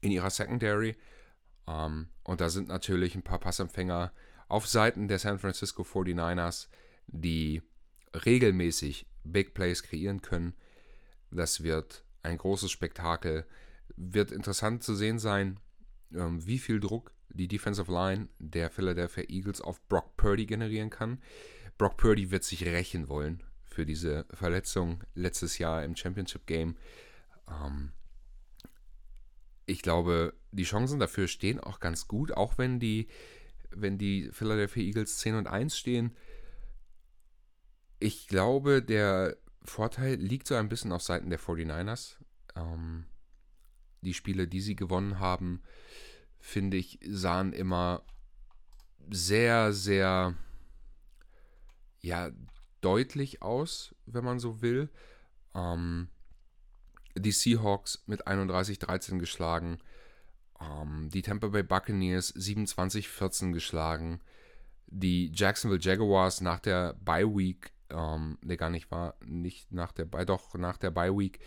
[0.00, 0.96] in ihrer Secondary.
[1.66, 4.10] Ähm, und da sind natürlich ein paar Passempfänger
[4.48, 6.68] auf Seiten der San Francisco 49ers,
[7.08, 7.60] die
[8.14, 10.54] regelmäßig Big Plays kreieren können.
[11.30, 13.46] Das wird ein großes Spektakel.
[13.96, 15.58] Wird interessant zu sehen sein,
[16.14, 21.20] ähm, wie viel Druck die Defensive Line der Philadelphia Eagles auf Brock Purdy generieren kann.
[21.78, 26.76] Brock Purdy wird sich rächen wollen für diese Verletzung letztes Jahr im Championship Game.
[27.48, 27.92] Ähm,
[29.66, 33.08] ich glaube, die Chancen dafür stehen auch ganz gut, auch wenn die,
[33.70, 36.14] wenn die Philadelphia Eagles 10 und 1 stehen.
[37.98, 42.16] Ich glaube, der Vorteil liegt so ein bisschen auf Seiten der 49ers.
[42.54, 43.06] Ähm,
[44.02, 45.62] die Spiele, die sie gewonnen haben,
[46.38, 48.02] finde ich, sahen immer
[49.10, 50.34] sehr, sehr
[52.00, 52.30] ja,
[52.80, 54.90] deutlich aus, wenn man so will.
[55.54, 56.08] Ähm,
[57.16, 59.78] die Seahawks mit 31-13 geschlagen.
[60.60, 64.20] Ähm, die Tampa Bay Buccaneers 27-14 geschlagen.
[64.86, 70.06] Die Jacksonville Jaguars nach der Bye Week, ähm, ne, gar nicht war, nicht nach der
[70.24, 71.38] doch nach der Bye Week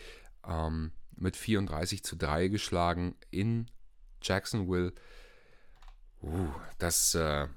[0.45, 3.69] ähm, mit 34 zu 3 geschlagen in
[4.21, 4.93] Jacksonville.
[6.21, 7.47] Uh, das äh,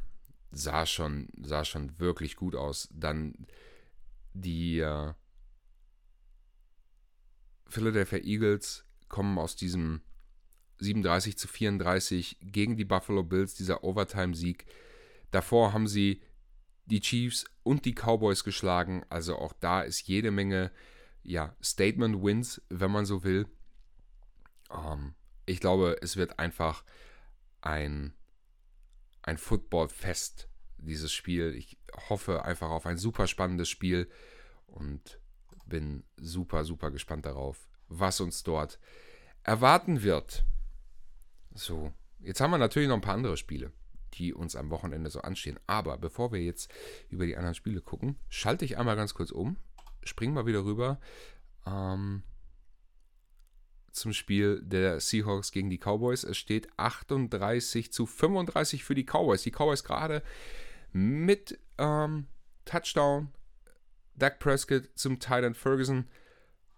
[0.50, 2.88] sah, schon, sah schon wirklich gut aus.
[2.92, 3.46] Dann
[4.35, 5.12] die äh,
[7.66, 10.03] Philadelphia Eagles kommen aus diesem
[10.79, 14.66] 37 zu 34 gegen die Buffalo Bills, dieser Overtime-Sieg.
[15.31, 16.22] Davor haben sie
[16.90, 19.05] die Chiefs und die Cowboys geschlagen.
[19.09, 20.70] Also auch da ist jede Menge
[21.22, 23.46] ja, Statement-Wins, wenn man so will.
[24.70, 25.14] Ähm,
[25.46, 26.85] ich glaube, es wird einfach
[27.61, 28.14] ein,
[29.22, 30.48] ein Football-Fest,
[30.79, 31.55] dieses Spiel.
[31.55, 34.11] Ich hoffe einfach auf ein super spannendes Spiel
[34.66, 35.20] und
[35.66, 38.79] bin super, super gespannt darauf, was uns dort
[39.42, 40.44] erwarten wird.
[41.53, 43.72] So, jetzt haben wir natürlich noch ein paar andere Spiele,
[44.14, 45.59] die uns am Wochenende so anstehen.
[45.66, 46.73] Aber bevor wir jetzt
[47.09, 49.57] über die anderen Spiele gucken, schalte ich einmal ganz kurz um,
[50.05, 51.01] spring mal wieder rüber
[51.66, 52.23] ähm,
[53.92, 56.25] zum Spiel der Seahawks gegen die Cowboys.
[56.25, 59.42] Es steht 38 zu 35 für die Cowboys.
[59.42, 60.23] Die Cowboys gerade
[60.92, 62.27] mit ähm,
[62.64, 63.29] Touchdown
[64.16, 66.07] Dak Prescott zum Titan Ferguson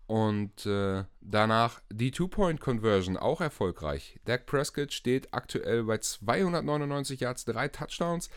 [0.06, 4.18] und äh, danach die Two-Point-Conversion auch erfolgreich.
[4.24, 8.28] Dak Prescott steht aktuell bei 299 Yards, drei Touchdowns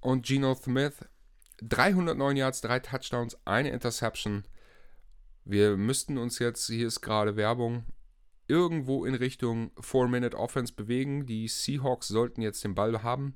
[0.00, 1.04] und Geno Smith
[1.62, 4.44] 309 Yards, drei Touchdowns, eine Interception.
[5.44, 7.84] Wir müssten uns jetzt, hier ist gerade Werbung,
[8.48, 11.26] irgendwo in Richtung 4-Minute-Offense bewegen.
[11.26, 13.34] Die Seahawks sollten jetzt den Ball haben.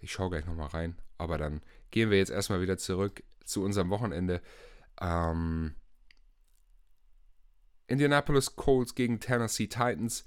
[0.00, 3.90] Ich schaue gleich nochmal rein, aber dann gehen wir jetzt erstmal wieder zurück zu unserem
[3.90, 4.40] Wochenende.
[5.00, 5.74] Ähm,
[7.86, 10.24] Indianapolis Colts gegen Tennessee Titans.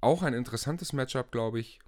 [0.00, 1.80] Auch ein interessantes Matchup, glaube ich.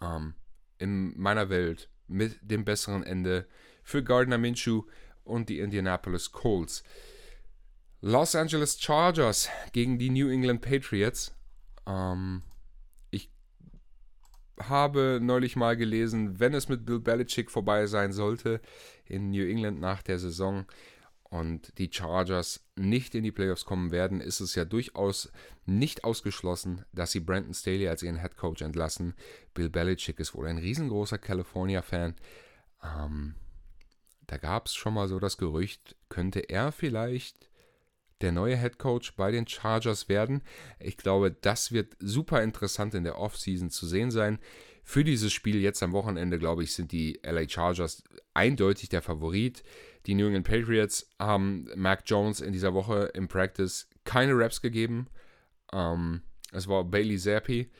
[0.00, 0.34] Ähm,
[0.78, 3.46] in meiner Welt mit dem besseren Ende
[3.82, 4.84] für Gardner Minshew
[5.24, 6.84] und die Indianapolis Colts.
[8.00, 11.34] Los Angeles Chargers gegen die New England Patriots.
[11.86, 12.42] Ähm,
[14.60, 18.60] habe neulich mal gelesen, wenn es mit Bill Belichick vorbei sein sollte
[19.04, 20.66] in New England nach der Saison
[21.34, 25.32] und die Chargers nicht in die Playoffs kommen werden, ist es ja durchaus
[25.66, 29.14] nicht ausgeschlossen, dass sie Brandon Staley als ihren Head Coach entlassen.
[29.52, 32.14] Bill Belichick ist wohl ein riesengroßer California-Fan.
[32.84, 33.34] Ähm,
[34.28, 37.50] da gab es schon mal so das Gerücht, könnte er vielleicht
[38.24, 40.42] der neue Head Coach bei den Chargers werden.
[40.80, 44.38] Ich glaube, das wird super interessant in der Offseason zu sehen sein.
[44.82, 48.02] Für dieses Spiel jetzt am Wochenende, glaube ich, sind die LA Chargers
[48.34, 49.62] eindeutig der Favorit.
[50.06, 55.08] Die New England Patriots haben Mac Jones in dieser Woche im Practice keine Raps gegeben.
[55.72, 57.70] Ähm, es war Bailey Zappi,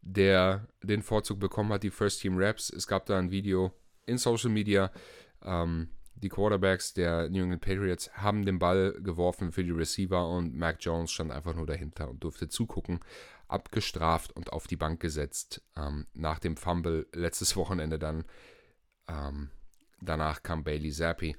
[0.00, 2.70] der den Vorzug bekommen hat, die First Team Raps.
[2.70, 3.72] Es gab da ein Video
[4.06, 4.90] in Social Media,
[5.42, 10.56] ähm, die Quarterbacks der New England Patriots haben den Ball geworfen für die Receiver und
[10.56, 13.00] Mac Jones stand einfach nur dahinter und durfte zugucken.
[13.48, 15.62] Abgestraft und auf die Bank gesetzt.
[15.76, 18.24] Ähm, nach dem Fumble letztes Wochenende dann.
[19.08, 19.50] Ähm,
[20.00, 21.36] danach kam Bailey Zappi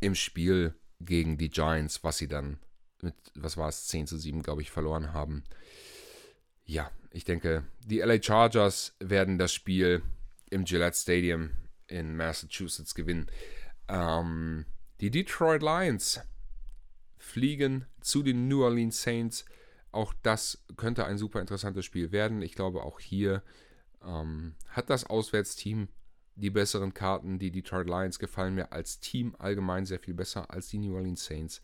[0.00, 2.58] im Spiel gegen die Giants, was sie dann
[3.00, 5.44] mit, was war es, 10 zu 7, glaube ich, verloren haben.
[6.64, 10.02] Ja, ich denke, die LA Chargers werden das Spiel
[10.50, 11.50] im Gillette Stadium
[11.92, 13.26] in Massachusetts gewinnen.
[13.88, 14.66] Ähm,
[15.00, 16.20] die Detroit Lions
[17.18, 19.44] fliegen zu den New Orleans Saints.
[19.92, 22.42] Auch das könnte ein super interessantes Spiel werden.
[22.42, 23.42] Ich glaube, auch hier
[24.02, 25.88] ähm, hat das Auswärtsteam
[26.34, 27.38] die besseren Karten.
[27.38, 31.24] Die Detroit Lions gefallen mir als Team allgemein sehr viel besser als die New Orleans
[31.24, 31.62] Saints.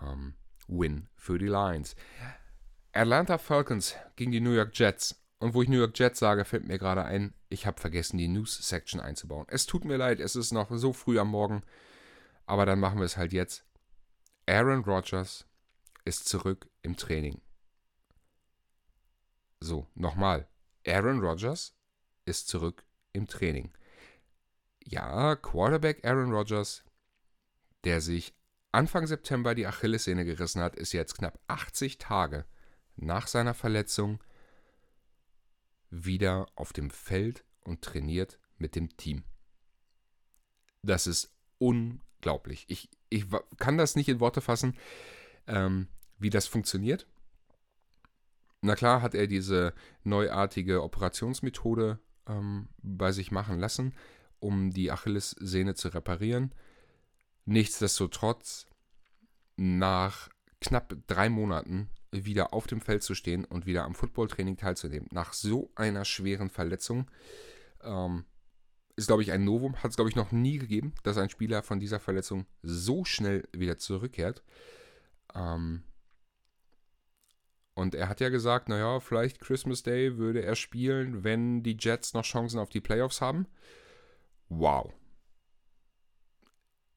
[0.00, 0.34] Ähm,
[0.68, 1.96] Win für die Lions.
[2.92, 5.20] Atlanta Falcons gegen die New York Jets.
[5.38, 8.28] Und wo ich New York Jets sage, fällt mir gerade ein, ich habe vergessen, die
[8.28, 9.46] News-Section einzubauen.
[9.48, 11.62] Es tut mir leid, es ist noch so früh am Morgen.
[12.46, 13.64] Aber dann machen wir es halt jetzt.
[14.46, 15.46] Aaron Rodgers
[16.04, 17.40] ist zurück im Training.
[19.60, 20.48] So, nochmal.
[20.86, 21.74] Aaron Rodgers
[22.24, 23.72] ist zurück im Training.
[24.84, 26.84] Ja, Quarterback Aaron Rodgers,
[27.84, 28.34] der sich
[28.72, 32.46] Anfang September die Achillessehne gerissen hat, ist jetzt knapp 80 Tage
[32.96, 34.20] nach seiner Verletzung
[35.90, 39.24] wieder auf dem Feld und trainiert mit dem Team.
[40.82, 42.64] Das ist unglaublich.
[42.68, 43.26] Ich, ich
[43.58, 44.76] kann das nicht in Worte fassen,
[45.46, 47.06] ähm, wie das funktioniert.
[48.60, 49.72] Na klar hat er diese
[50.02, 53.94] neuartige Operationsmethode ähm, bei sich machen lassen,
[54.40, 56.54] um die Achillessehne zu reparieren.
[57.44, 58.66] Nichtsdestotrotz,
[59.56, 60.28] nach
[60.60, 65.32] knapp drei Monaten wieder auf dem Feld zu stehen und wieder am Footballtraining teilzunehmen, nach
[65.32, 67.10] so einer schweren Verletzung,
[67.82, 68.24] ähm,
[68.96, 69.76] ist, glaube ich, ein Novum.
[69.76, 73.48] Hat es, glaube ich, noch nie gegeben, dass ein Spieler von dieser Verletzung so schnell
[73.52, 74.42] wieder zurückkehrt.
[75.34, 75.84] Ähm,
[77.74, 82.12] und er hat ja gesagt, naja, vielleicht Christmas Day würde er spielen, wenn die Jets
[82.12, 83.46] noch Chancen auf die Playoffs haben.
[84.48, 84.92] Wow.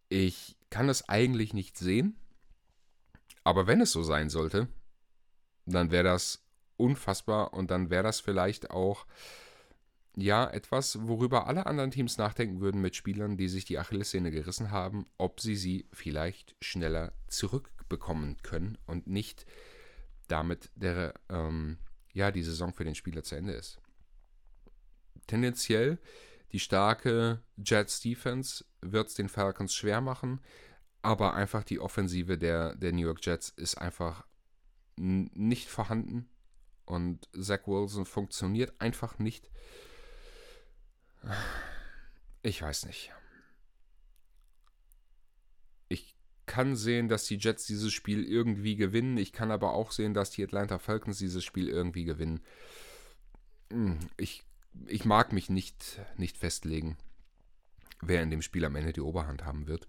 [0.09, 2.17] Ich kann es eigentlich nicht sehen.
[3.43, 4.67] Aber wenn es so sein sollte,
[5.65, 6.43] dann wäre das
[6.77, 9.05] unfassbar und dann wäre das vielleicht auch
[10.15, 14.71] ja etwas, worüber alle anderen Teams nachdenken würden mit Spielern, die sich die Achillessehne gerissen
[14.71, 19.45] haben, ob sie sie vielleicht schneller zurückbekommen können und nicht
[20.27, 21.77] damit der ähm,
[22.13, 23.79] ja die Saison für den Spieler zu Ende ist.
[25.27, 25.99] Tendenziell
[26.51, 30.41] die starke Jets Defense wird es den Falcons schwer machen,
[31.01, 34.25] aber einfach die Offensive der, der New York Jets ist einfach
[35.01, 36.29] nicht vorhanden
[36.85, 39.49] und Zach Wilson funktioniert einfach nicht.
[42.43, 43.11] Ich weiß nicht.
[45.87, 49.17] Ich kann sehen, dass die Jets dieses Spiel irgendwie gewinnen.
[49.17, 52.41] Ich kann aber auch sehen, dass die Atlanta Falcons dieses Spiel irgendwie gewinnen.
[53.71, 54.43] Hm, ich,
[54.85, 56.97] ich mag mich nicht, nicht festlegen,
[58.01, 59.87] wer in dem Spiel am Ende die Oberhand haben wird.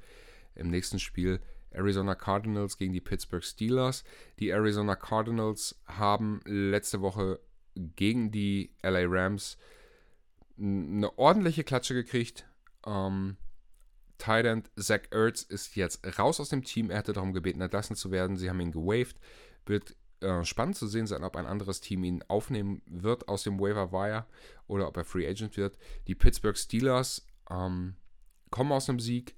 [0.54, 1.40] Im nächsten Spiel
[1.74, 4.04] Arizona Cardinals gegen die Pittsburgh Steelers.
[4.38, 7.40] Die Arizona Cardinals haben letzte Woche
[7.74, 9.56] gegen die LA Rams
[10.58, 12.46] eine ordentliche Klatsche gekriegt.
[12.86, 13.36] Ähm,
[14.18, 16.90] Tight Zach Ertz ist jetzt raus aus dem Team.
[16.90, 18.36] Er hatte darum gebeten, entlassen zu werden.
[18.36, 19.18] Sie haben ihn gewaved.
[19.66, 23.58] Wird äh, spannend zu sehen sein, ob ein anderes Team ihn aufnehmen wird aus dem
[23.58, 24.26] Waiver Wire
[24.68, 25.76] oder ob er Free Agent wird.
[26.06, 27.96] Die Pittsburgh Steelers ähm,
[28.50, 29.34] kommen aus einem Sieg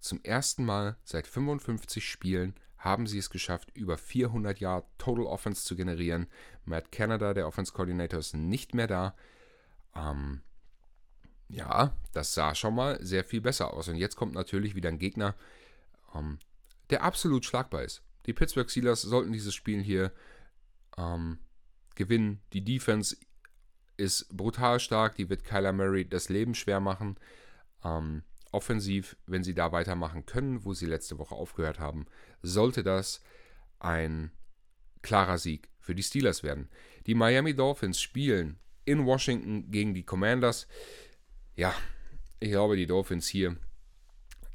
[0.00, 5.64] zum ersten Mal seit 55 Spielen haben sie es geschafft, über 400 Yard Total Offense
[5.64, 6.28] zu generieren.
[6.64, 9.16] Matt Canada, der Offense Coordinator, ist nicht mehr da.
[9.96, 10.42] Ähm,
[11.48, 13.88] ja, das sah schon mal sehr viel besser aus.
[13.88, 15.34] Und jetzt kommt natürlich wieder ein Gegner,
[16.14, 16.38] ähm,
[16.90, 18.02] der absolut schlagbar ist.
[18.26, 20.12] Die Pittsburgh Steelers sollten dieses Spiel hier
[20.96, 21.38] ähm,
[21.94, 22.40] gewinnen.
[22.52, 23.16] Die Defense
[23.96, 27.18] ist brutal stark, die wird Kyler Murray das Leben schwer machen.
[27.82, 28.22] Ähm,
[28.52, 32.06] offensiv, wenn sie da weitermachen können, wo sie letzte Woche aufgehört haben,
[32.42, 33.22] sollte das
[33.78, 34.30] ein
[35.02, 36.68] klarer Sieg für die Steelers werden.
[37.06, 40.66] Die Miami Dolphins spielen in Washington gegen die Commanders.
[41.56, 41.74] Ja,
[42.40, 43.56] ich glaube, die Dolphins hier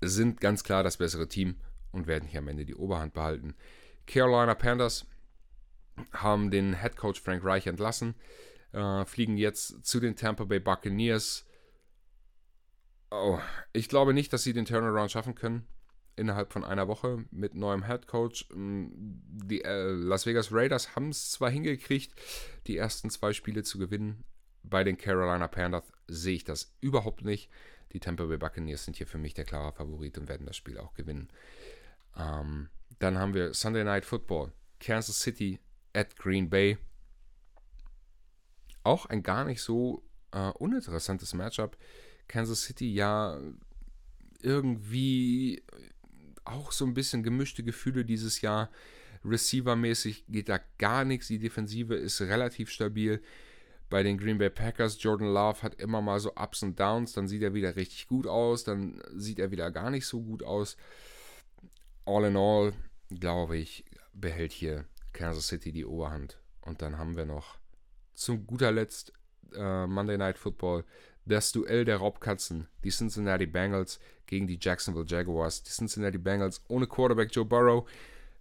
[0.01, 1.55] sind ganz klar das bessere Team
[1.91, 3.55] und werden hier am Ende die Oberhand behalten.
[4.05, 5.05] Carolina Panthers
[6.11, 8.15] haben den Head Coach Frank Reich entlassen,
[8.73, 11.45] äh, fliegen jetzt zu den Tampa Bay Buccaneers
[13.15, 13.37] Oh,
[13.73, 15.67] ich glaube nicht, dass sie den Turnaround schaffen können
[16.15, 18.47] innerhalb von einer Woche mit neuem Head Coach.
[18.51, 22.11] Mm, die äh, Las Vegas Raiders haben es zwar hingekriegt,
[22.65, 24.23] die ersten zwei Spiele zu gewinnen.
[24.63, 27.51] Bei den Carolina Panthers sehe ich das überhaupt nicht.
[27.91, 30.79] Die Tampa Bay Buccaneers sind hier für mich der klare Favorit und werden das Spiel
[30.79, 31.29] auch gewinnen.
[32.17, 34.51] Ähm, dann haben wir Sunday Night Football.
[34.79, 35.59] Kansas City
[35.93, 36.79] at Green Bay.
[38.83, 41.77] Auch ein gar nicht so äh, uninteressantes Matchup.
[42.27, 43.39] Kansas City ja
[44.41, 45.63] irgendwie
[46.45, 48.69] auch so ein bisschen gemischte Gefühle dieses Jahr.
[49.25, 51.27] Receiver-mäßig geht da gar nichts.
[51.27, 53.21] Die Defensive ist relativ stabil.
[53.89, 57.13] Bei den Green Bay Packers, Jordan Love hat immer mal so Ups und Downs.
[57.13, 60.43] Dann sieht er wieder richtig gut aus, dann sieht er wieder gar nicht so gut
[60.43, 60.77] aus.
[62.05, 62.73] All in all,
[63.09, 66.37] glaube ich, behält hier Kansas City die Oberhand.
[66.61, 67.57] Und dann haben wir noch
[68.13, 69.13] zum guter Letzt
[69.53, 70.83] äh, Monday Night Football
[71.25, 72.67] das Duell der Raubkatzen.
[72.83, 75.63] Die Cincinnati Bengals gegen die Jacksonville Jaguars.
[75.63, 77.87] Die Cincinnati Bengals ohne Quarterback Joe Burrow.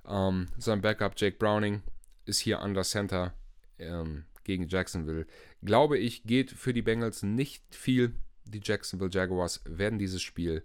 [0.06, 1.82] Ähm, sein Backup Jake Browning
[2.24, 3.34] ist hier an der Center
[3.78, 5.26] ähm, gegen Jacksonville.
[5.62, 8.14] Glaube ich, geht für die Bengals nicht viel.
[8.44, 10.64] Die Jacksonville Jaguars werden dieses Spiel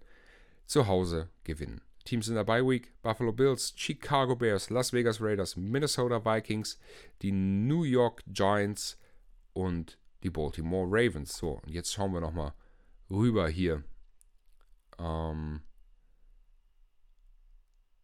[0.65, 1.81] zu Hause gewinnen.
[2.03, 6.79] Teams in der Bye Week: Buffalo Bills, Chicago Bears, Las Vegas Raiders, Minnesota Vikings,
[7.21, 8.97] die New York Giants
[9.53, 11.37] und die Baltimore Ravens.
[11.37, 12.53] So, und jetzt schauen wir nochmal
[13.09, 13.83] rüber hier
[14.99, 15.61] ähm,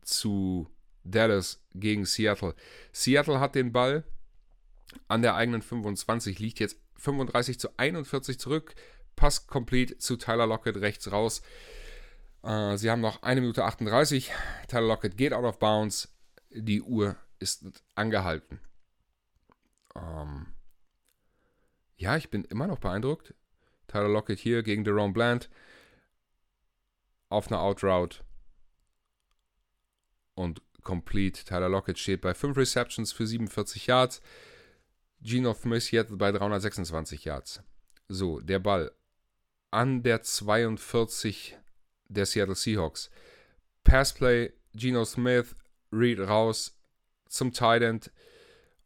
[0.03, 0.69] zu
[1.03, 2.55] Dallas gegen Seattle.
[2.91, 4.03] Seattle hat den Ball
[5.07, 8.75] an der eigenen 25, liegt jetzt 35 zu 41 zurück.
[9.15, 11.41] Pass komplett zu Tyler Lockett rechts raus.
[12.43, 14.31] Äh, sie haben noch 1 Minute 38.
[14.67, 16.13] Tyler Lockett geht out of bounds.
[16.49, 18.59] Die Uhr ist angehalten.
[19.95, 20.52] Ähm,
[22.03, 23.33] ja, ich bin immer noch beeindruckt.
[23.87, 25.49] Tyler Lockett hier gegen Jerome Bland
[27.29, 28.19] auf einer Outroute
[30.35, 31.45] und complete.
[31.45, 34.21] Tyler Lockett steht bei 5 Receptions für 47 Yards.
[35.21, 37.63] Geno Smith jetzt bei 326 Yards.
[38.09, 38.91] So, der Ball
[39.71, 41.57] an der 42
[42.09, 43.09] der Seattle Seahawks.
[43.85, 45.55] Passplay, Geno Smith,
[45.91, 46.77] Read raus
[47.29, 48.11] zum Tight End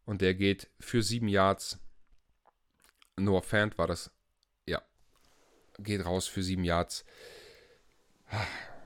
[0.04, 1.80] und der geht für 7 Yards.
[3.18, 4.10] Noah Fant war das.
[4.66, 4.82] Ja,
[5.78, 7.04] geht raus für 7 Yards.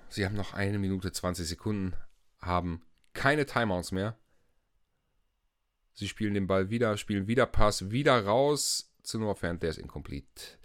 [0.08, 1.94] Sie haben noch eine Minute 20 Sekunden,
[2.40, 4.16] haben keine Timeouts mehr.
[5.94, 9.62] Sie spielen den Ball wieder, spielen wieder Pass, wieder raus zu Noah Fant.
[9.62, 10.58] Der ist incomplete.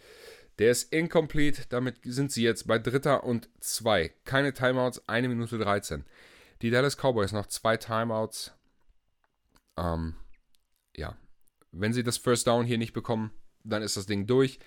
[0.60, 1.64] Der ist incomplete.
[1.70, 4.14] Damit sind sie jetzt bei Dritter und zwei.
[4.26, 6.06] Keine Timeouts, eine Minute 13.
[6.62, 8.54] Die Dallas Cowboys noch zwei Timeouts.
[9.78, 10.16] Ähm,
[10.96, 11.18] ja.
[11.72, 13.32] Wenn sie das First Down hier nicht bekommen,
[13.70, 14.60] dann ist das Ding durch.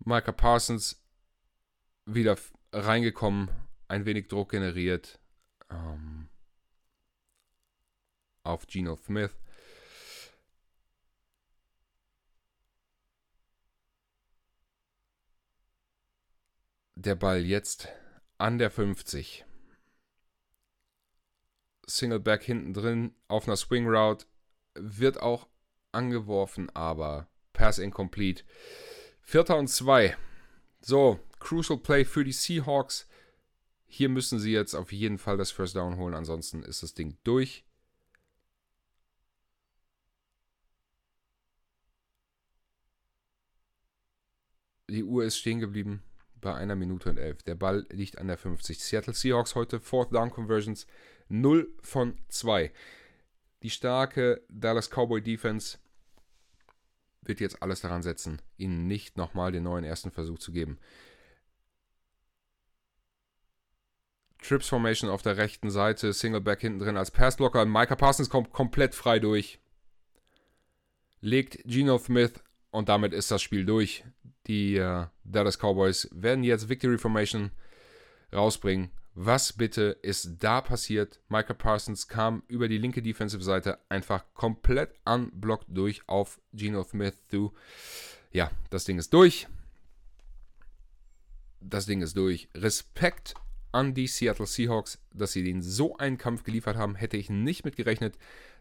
[0.00, 1.02] Micah Parsons
[2.04, 2.36] wieder
[2.72, 3.50] reingekommen,
[3.88, 5.18] ein wenig Druck generiert
[5.70, 6.28] ähm,
[8.42, 9.36] auf Geno Smith.
[16.94, 17.88] Der Ball jetzt
[18.38, 19.44] an der 50.
[21.86, 24.26] Singleback hinten drin auf einer Swing Route
[24.74, 25.48] wird auch
[25.92, 27.28] angeworfen, aber
[27.58, 28.44] Pass incomplete.
[29.20, 30.16] Vierter und zwei.
[30.80, 33.08] So, Crucial Play für die Seahawks.
[33.84, 37.16] Hier müssen sie jetzt auf jeden Fall das First Down holen, ansonsten ist das Ding
[37.24, 37.64] durch.
[44.88, 46.04] Die Uhr ist stehen geblieben
[46.40, 47.42] bei einer Minute und elf.
[47.42, 48.78] Der Ball liegt an der 50.
[48.78, 50.86] Seattle Seahawks heute Fourth Down Conversions
[51.28, 52.72] 0 von 2.
[53.64, 55.78] Die starke Dallas Cowboy Defense
[57.28, 60.78] wird jetzt alles daran setzen, ihnen nicht nochmal den neuen ersten Versuch zu geben.
[64.42, 67.64] Trips Formation auf der rechten Seite, Singleback hinten drin als Passblocker.
[67.66, 69.58] Micah Parsons kommt komplett frei durch.
[71.20, 72.34] Legt Geno Smith
[72.70, 74.04] und damit ist das Spiel durch.
[74.46, 77.50] Die äh, Dallas Cowboys werden jetzt Victory Formation
[78.32, 78.90] rausbringen.
[79.20, 81.18] Was bitte ist da passiert?
[81.28, 87.20] Micah Parsons kam über die linke Defensive Seite einfach komplett unblockt durch auf Geno Smith.
[87.28, 87.52] Du.
[88.30, 89.48] Ja, das Ding ist durch.
[91.60, 92.48] Das Ding ist durch.
[92.54, 93.34] Respekt
[93.72, 97.64] an die Seattle Seahawks, dass sie den so einen Kampf geliefert haben, hätte ich nicht
[97.64, 98.16] mit gerechnet.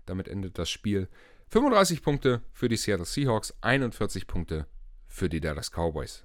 [0.07, 1.07] Damit endet das Spiel.
[1.49, 4.65] 35 Punkte für die Seattle Seahawks, 41 Punkte
[5.05, 6.23] für die Dallas Cowboys.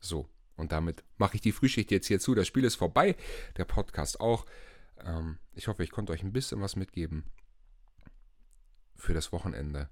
[0.00, 0.26] So,
[0.56, 2.34] und damit mache ich die Frühschicht jetzt hier zu.
[2.34, 3.16] Das Spiel ist vorbei,
[3.56, 4.46] der Podcast auch.
[5.04, 7.24] Ähm, ich hoffe, ich konnte euch ein bisschen was mitgeben
[8.96, 9.88] für das Wochenende.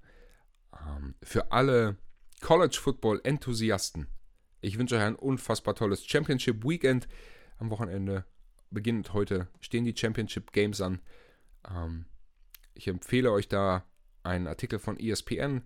[0.73, 1.97] Ähm, für alle
[2.41, 4.07] College Football Enthusiasten.
[4.61, 7.07] Ich wünsche euch ein unfassbar tolles Championship Weekend
[7.57, 8.25] am Wochenende.
[8.71, 11.01] Beginnt heute, stehen die Championship Games an.
[11.69, 12.05] Ähm,
[12.73, 13.85] ich empfehle euch da
[14.23, 15.63] einen Artikel von ESPN.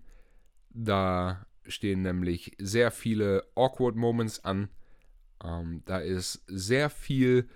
[0.70, 4.68] Da stehen nämlich sehr viele Awkward Moments an
[5.44, 7.48] Ähm, da ist sehr viel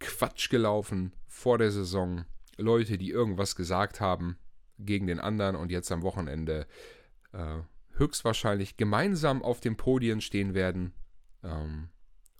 [0.00, 2.24] Quatsch gelaufen vor der Saison.
[2.56, 4.36] Leute, die irgendwas gesagt haben
[4.78, 6.66] gegen den anderen und jetzt am Wochenende
[7.32, 7.58] äh,
[7.92, 10.92] höchstwahrscheinlich gemeinsam auf den Podien stehen werden,
[11.42, 11.88] ähm,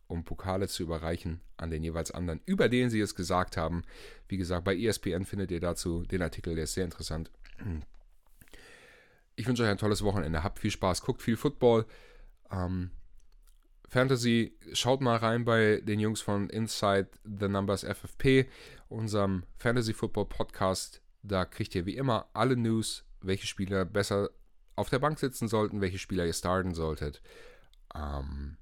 [0.07, 3.83] um Pokale zu überreichen an den jeweils anderen, über den sie es gesagt haben.
[4.29, 7.31] Wie gesagt, bei ESPN findet ihr dazu den Artikel, der ist sehr interessant.
[9.37, 10.43] Ich wünsche euch ein tolles Wochenende.
[10.43, 11.87] Habt viel Spaß, guckt viel Football.
[12.51, 12.91] Ähm,
[13.89, 18.47] Fantasy, schaut mal rein bei den Jungs von Inside the Numbers FFP,
[18.89, 21.01] unserem Fantasy Football Podcast.
[21.23, 24.29] Da kriegt ihr wie immer alle News, welche Spieler besser
[24.77, 27.23] auf der Bank sitzen sollten, welche Spieler ihr starten solltet.
[27.95, 28.59] Ähm,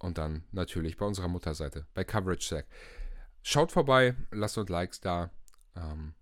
[0.00, 2.66] und dann natürlich bei unserer Mutterseite, bei Coverage Sack.
[3.42, 5.30] Schaut vorbei, lasst uns Likes da.
[5.76, 6.14] Ähm,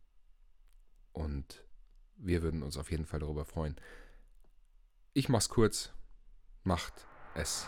[1.13, 1.65] und
[2.17, 3.77] wir würden uns auf jeden Fall darüber freuen.
[5.15, 5.91] Ich mach's kurz.
[6.65, 7.67] Macht es.